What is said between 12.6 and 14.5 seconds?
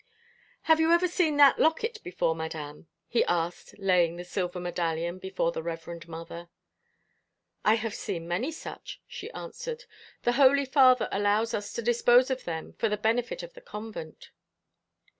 for the benefit of the convent."